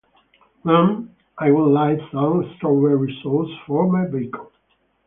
Ma'am, 0.63 1.11
I 1.37 1.51
would 1.51 1.69
like 1.71 1.99
some 2.11 2.51
strawberry 2.57 3.15
sauce 3.21 3.55
for 3.67 3.85
my 3.87 4.07
bacon. 4.07 4.47